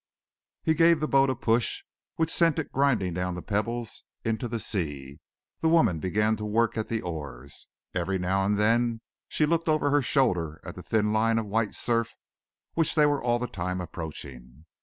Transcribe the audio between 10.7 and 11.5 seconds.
that thin line of